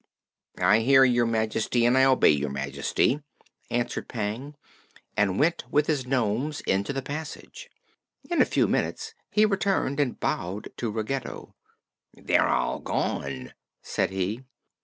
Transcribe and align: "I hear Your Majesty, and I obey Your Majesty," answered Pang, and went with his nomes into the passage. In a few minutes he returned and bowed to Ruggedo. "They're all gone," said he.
"I 0.57 0.79
hear 0.79 1.03
Your 1.03 1.27
Majesty, 1.27 1.85
and 1.85 1.95
I 1.95 2.05
obey 2.05 2.31
Your 2.31 2.49
Majesty," 2.49 3.21
answered 3.69 4.07
Pang, 4.07 4.55
and 5.15 5.37
went 5.39 5.63
with 5.69 5.85
his 5.85 6.07
nomes 6.07 6.61
into 6.61 6.91
the 6.91 7.03
passage. 7.03 7.69
In 8.27 8.41
a 8.41 8.45
few 8.45 8.67
minutes 8.67 9.13
he 9.29 9.45
returned 9.45 9.99
and 9.99 10.19
bowed 10.19 10.69
to 10.77 10.89
Ruggedo. 10.89 11.53
"They're 12.15 12.47
all 12.47 12.79
gone," 12.79 13.53
said 13.83 14.09
he. 14.09 14.43